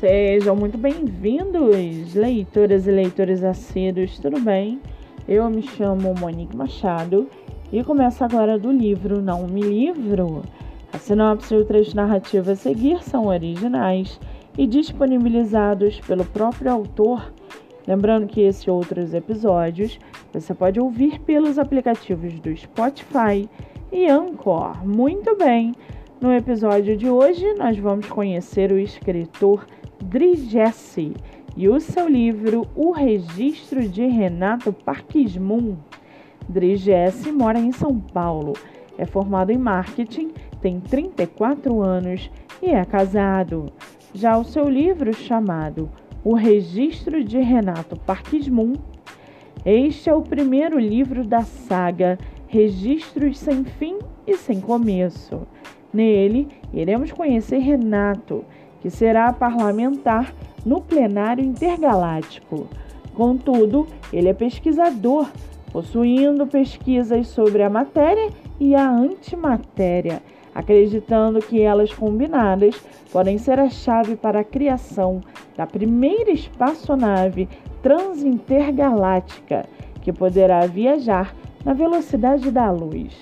[0.00, 4.80] Sejam muito bem-vindos, leitoras e leitores assíduos, tudo bem?
[5.28, 7.28] Eu me chamo Monique Machado
[7.70, 10.40] e começo agora do livro Não Me Livro.
[10.90, 14.18] A sinopse e o trecho narrativo a seguir são originais
[14.56, 17.30] e disponibilizados pelo próprio autor.
[17.86, 19.98] Lembrando que esses outros episódios
[20.32, 23.46] você pode ouvir pelos aplicativos do Spotify
[23.92, 24.82] e Anchor.
[24.82, 25.74] Muito bem!
[26.22, 29.66] No episódio de hoje, nós vamos conhecer o escritor
[30.02, 31.14] Drigesse
[31.56, 35.76] e o seu livro O Registro de Renato Parquismun.
[36.48, 38.54] Drigesse mora em São Paulo,
[38.96, 42.30] é formado em marketing, tem 34 anos
[42.62, 43.72] e é casado.
[44.14, 45.90] Já o seu livro, chamado
[46.24, 48.72] O Registro de Renato Parquismun,
[49.64, 55.46] este é o primeiro livro da saga Registros Sem Fim e Sem Começo
[55.92, 58.44] Nele, iremos conhecer Renato,
[58.80, 62.66] que será parlamentar no plenário intergaláctico.
[63.14, 65.26] Contudo, ele é pesquisador,
[65.72, 70.22] possuindo pesquisas sobre a matéria e a antimatéria,
[70.54, 72.74] acreditando que elas combinadas
[73.12, 75.20] podem ser a chave para a criação
[75.56, 77.48] da primeira espaçonave
[77.82, 79.66] transintergaláctica
[80.02, 83.14] que poderá viajar na velocidade da luz.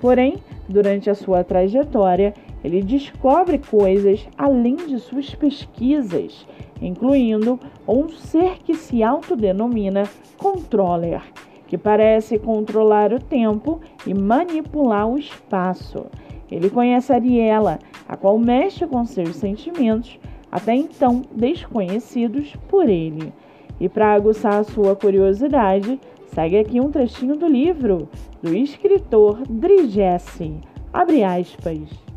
[0.00, 6.46] Porém, durante a sua trajetória, ele descobre coisas além de suas pesquisas,
[6.80, 10.04] incluindo um ser que se autodenomina
[10.36, 11.22] controller,
[11.66, 16.06] que parece controlar o tempo e manipular o espaço.
[16.50, 20.18] Ele conhece Ariela, a qual mexe com seus sentimentos,
[20.50, 23.32] até então desconhecidos por ele.
[23.78, 26.00] E para aguçar a sua curiosidade,
[26.38, 28.08] Segue aqui um trechinho do livro
[28.42, 30.54] do escritor Drigesse.
[30.92, 32.07] Abre aspas.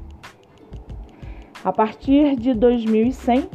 [1.64, 3.48] A partir de 2100,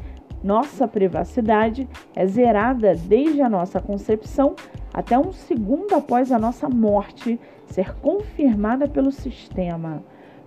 [0.42, 4.54] nossa privacidade é zerada desde a nossa concepção
[4.94, 10.04] até um segundo após a nossa morte ser confirmada pelo sistema.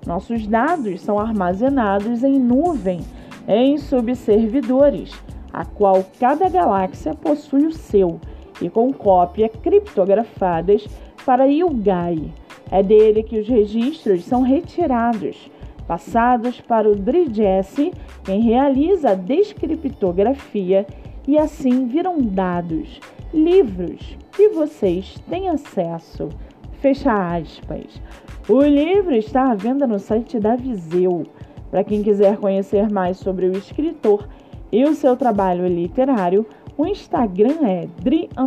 [0.08, 3.02] Nossos dados são armazenados em nuvem,
[3.46, 5.12] em subservidores,
[5.52, 8.22] a qual cada galáxia possui o seu
[8.62, 10.88] e com cópia criptografadas
[11.26, 12.32] para Yulgai.
[12.72, 15.52] É dele que os registros são retirados,
[15.90, 17.92] passados para o Drigesse,
[18.24, 20.86] quem realiza a descriptografia
[21.28, 23.02] e assim viram dados,
[23.34, 26.30] livros que vocês têm acesso.
[26.74, 28.00] Fecha aspas.
[28.48, 31.24] O livro está à venda no site da Viseu.
[31.72, 34.30] Para quem quiser conhecer mais sobre o escritor
[34.72, 36.46] e o seu trabalho literário,
[36.78, 38.38] o Instagram é dri_jesse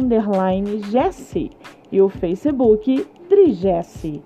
[1.91, 4.23] e o Facebook drigesse.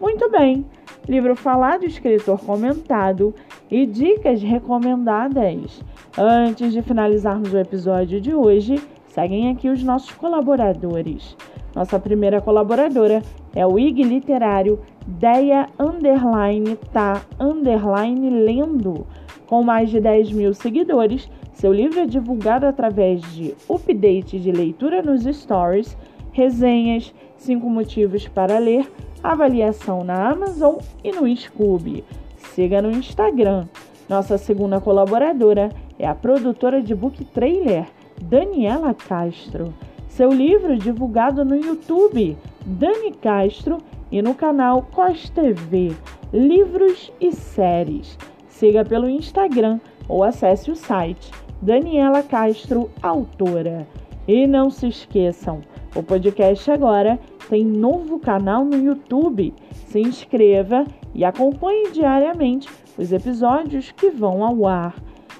[0.00, 0.64] Muito bem,
[1.06, 3.34] livro falado, escritor comentado
[3.70, 5.82] e dicas recomendadas.
[6.16, 11.36] Antes de finalizarmos o episódio de hoje, seguem aqui os nossos colaboradores.
[11.76, 13.22] Nossa primeira colaboradora
[13.54, 19.06] é o IG Literário Deia Underline Tá Underline Lendo.
[19.46, 25.02] Com mais de 10 mil seguidores, seu livro é divulgado através de update de leitura
[25.02, 25.94] nos stories,
[26.32, 28.90] resenhas, 5 motivos para ler,
[29.22, 32.04] avaliação na Amazon e no Scoob.
[32.36, 33.66] Siga no Instagram.
[34.08, 37.86] Nossa segunda colaboradora é a produtora de book trailer,
[38.20, 39.72] Daniela Castro.
[40.08, 42.36] Seu livro divulgado no YouTube,
[42.66, 43.78] Dani Castro,
[44.10, 45.92] e no canal Cos TV,
[46.32, 48.18] livros e séries.
[48.48, 51.30] Siga pelo Instagram ou acesse o site
[51.62, 53.86] Daniela Castro, autora.
[54.26, 55.60] E não se esqueçam,
[55.94, 57.18] o podcast agora
[57.48, 59.52] tem novo canal no YouTube.
[59.86, 60.84] Se inscreva
[61.14, 64.94] e acompanhe diariamente os episódios que vão ao ar.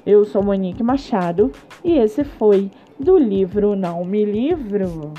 [0.04, 1.52] Eu sou Monique Machado
[1.84, 5.12] e esse foi do livro Não Me Livro.